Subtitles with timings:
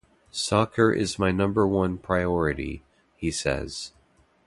[0.31, 2.81] "Soccer is my number one priority,"
[3.15, 3.93] he says.